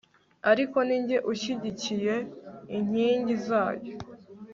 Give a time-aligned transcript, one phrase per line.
[0.51, 2.15] ariko ni jye ushyigikiye
[2.77, 3.93] inkingi zayo